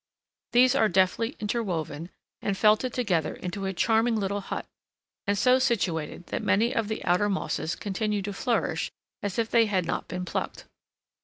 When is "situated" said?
5.59-6.25